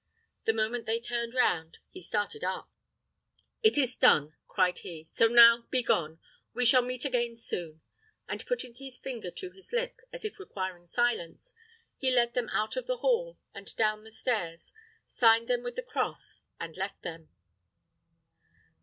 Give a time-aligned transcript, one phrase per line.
[0.45, 2.71] The moment they turned round, he started up.
[3.61, 6.19] "It is done!" cried he; "so now, begone!
[6.55, 7.81] We shall meet again soon;"
[8.27, 11.53] and putting his finger to his lip, as if requiring silence,
[11.97, 14.73] he led them out of the hall, and down the stairs,
[15.05, 17.29] signed them with the cross, and left them.